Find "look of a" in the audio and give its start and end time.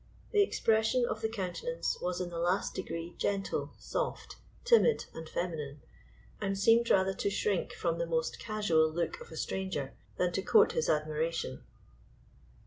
8.91-9.37